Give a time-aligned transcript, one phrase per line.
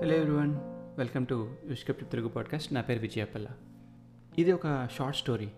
[0.00, 0.54] Hello everyone
[0.98, 3.46] welcome to విష్కప్ Telugu podcast నా పేరు విజయపల్ల
[4.38, 5.48] ఇది ఒక షార్ట్ స్టోరీ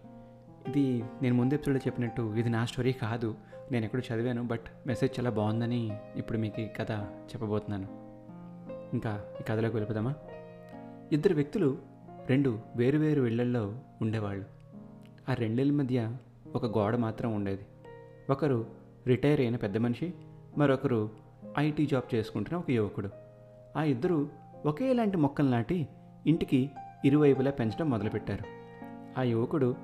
[0.68, 3.34] ఇది నేను ముందు ఎపిసోడ్లో చెప్పినట్టు ఇది నా స్టోరీ కాదు.
[3.72, 7.88] నేను ఎక్కడో చదివాను బట్ మెసేజ్ చాలా బాగుందని ఇప్పుడు మీకు ఈ కథ చెప్పబోతున్నాను.
[8.92, 10.14] ఇంకా ఈ కథలోకి వెళ్ళిపోదామా?
[11.12, 11.78] ఇద్దరు వ్యక్తులు
[12.26, 14.44] రెండు వేరువేరు ఇళ్ళల్లో ఉండేవాళ్ళు.
[15.28, 16.16] ఆ రెండిళ్ళ మధ్య
[16.54, 17.66] ఒక గోడ మాత్రం ఉండేది.
[18.30, 18.66] ఒకరు
[19.06, 20.14] రిటైర్ అయిన పెద్ద మనిషి
[20.58, 21.10] మరొకరు
[21.58, 23.27] ఐటీ జాబ్ చేసుకుంటున్న ఒక యువకుడు.
[23.76, 24.28] ఆ ఇద్దరూ
[24.66, 25.88] ఒకేలాంటి మొక్కలు నాటి
[26.26, 26.70] ఇంటికి
[27.04, 28.44] ఇరువైపులా పెంచడం మొదలుపెట్టారు.
[29.20, 29.76] ఆ యువకుడు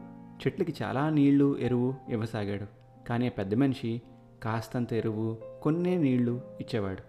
[0.46, 2.66] చెట్లకి చాలా నీళ్ళు ఎరువు ఇవ్వసాగాడు.
[3.06, 4.02] కానీ ఆ పెద్ద మనిషి
[4.42, 7.02] కాస్తంత ఎరువు కొన్నే నీళ్ళు ఇచ్చేవాడు.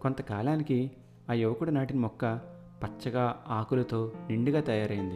[0.00, 0.90] కొంతకాలానికి
[1.30, 2.40] ఆ యువకుడు నాటిన మొక్క
[2.82, 5.14] పచ్చగా ఆకులతో నిండుగా తయారైంది.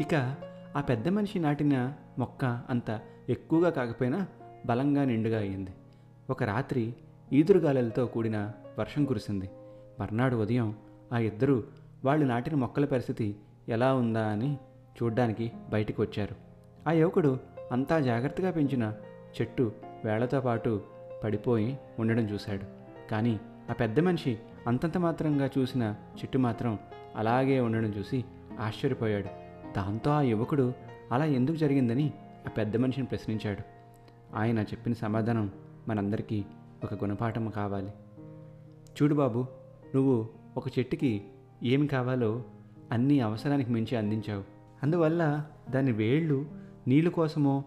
[0.00, 0.34] ఇక
[0.76, 4.26] ఆ పెద్ద మనిషి నాటిన మొక్క అంత ఎక్కువగా కాకపోయినా
[4.66, 5.70] బలంగా నిండుగా అయింది
[6.30, 6.94] ఒక రాత్రి
[7.32, 9.50] ఈదురుగాలులతో కూడిన వర్షం కురిసింది.
[10.00, 10.74] మర్నాడు ఉదయం
[11.12, 11.62] ఆ ఇద్దరూ
[12.04, 13.36] వాళ్ళు నాటిన మొక్కల పరిస్థితి
[13.68, 14.58] ఎలా ఉందా అని
[15.02, 16.34] చూడ్డానికి బయటికి వచ్చారు.
[16.88, 17.38] ఆ యువకుడు
[17.72, 18.92] అంతా జాగ్రత్తగా పెంచిన
[19.40, 19.72] చెట్టు
[20.04, 20.82] వేళ్ళతో పాటు
[21.24, 22.64] పడిపోయి ఉండడం చూశాడు.
[23.10, 26.78] కానీ ఆ పెద్ద మనిషి అంతంత మాత్రంగా చూసిన చెట్టు మాత్రం
[27.16, 28.24] అలాగే ఉండడం చూసి
[28.60, 29.26] ఆశ్చర్యపోయాడు.
[29.76, 30.72] దాంతో ఆ యువకుడు
[31.12, 32.12] అలా ఎందుకు జరిగిందని
[32.46, 33.62] ఆ పెద్ద మనిషిని ప్రశ్నించాడు.
[34.36, 35.50] ఆయన చెప్పిన సమాధానం
[35.88, 36.44] మనందరికీ
[36.84, 37.92] ఒక గుణపాఠం కావాలి.
[39.02, 39.46] చూడు బాబు
[39.94, 41.22] నువ్వు ఒక చెట్టుకి
[41.62, 42.42] ఏమి కావాలో
[42.92, 44.44] అన్ని అవసరానికి మించి అందించావు.
[44.82, 46.46] అందువల్ల దాని వేళ్ళు
[46.88, 47.64] నీళ్ళు కోసమో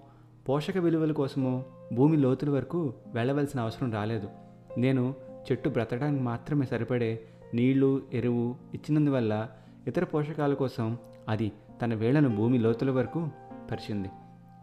[0.50, 4.30] పోషక విలువల కోసమో భూమి లోతుల వరకు వెళ్ళవలసిన అవసరం రాలేదు.
[4.78, 5.14] నేను
[5.52, 7.20] చెట్టు బ్రతకడానికి మాత్రమే సరిపడే
[7.54, 9.50] నీళ్ళు ఎరువు ఇచ్చినందువల్ల
[9.88, 10.98] ఇతర పోషకాల కోసం
[11.30, 13.28] అది తన వేళ్ళను భూమి లోతుల వరకు
[13.72, 14.10] పరిచింది.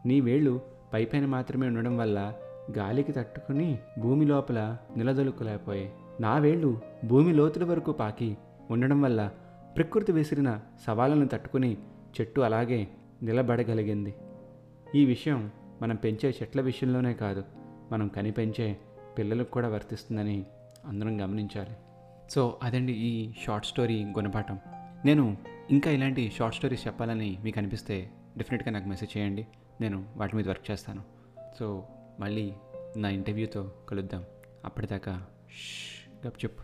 [0.07, 0.61] నీ వేళ్ళు
[0.93, 2.35] పైపైన మాత్రమే ఉండడం వల్ల
[2.79, 5.93] గాలికి తట్టుకుని భూమి లోపల నిలదొలుకులేకపోయాయి.
[6.21, 8.37] నా వేళ్ళు భూమి లోతుల వరకు పాకి
[8.71, 9.31] ఉండడం వల్ల
[9.77, 11.77] ప్రకృతి విసిరిన సవాళ్ళను తట్టుకుని
[12.21, 12.89] చెట్టు అలాగే
[13.23, 14.15] నిలబడగలిగింది.
[14.95, 15.51] ఈ విషయం
[15.83, 17.45] మనం పెంచే చెట్ల విషయంలోనే కాదు
[17.93, 18.77] మనం కనిపెంచే
[19.19, 20.47] పిల్లలకు కూడా వర్తిస్తుందని
[20.87, 21.77] అందరం గమనించాలి.
[22.31, 24.59] సో అదండి ఈ షార్ట్ స్టోరీ గుణపాఠం.
[25.05, 25.37] నేను
[25.71, 29.47] ఇంకా ఇలాంటి షార్ట్ స్టోరీస్ చెప్పాలని మీకు అనిపిస్తే డెఫినెట్గా నాకు మెసేజ్ చేయండి.
[29.81, 31.03] నేను వాటి మీద వర్క్ చేస్తాను.
[31.59, 31.85] సో
[32.21, 32.53] మళ్ళీ
[32.97, 34.25] నా ఇంటర్వ్యూతో కలుద్దాం.
[34.65, 35.23] అప్పటిదాకా
[36.27, 36.59] Чап-чап.